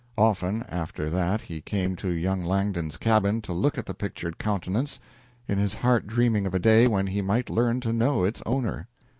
[0.17, 4.99] Often after that he came to young Langdon's cabin to look at the pictured countenance,
[5.47, 8.87] in his heart dreaming of a day when he might learn to know its owner.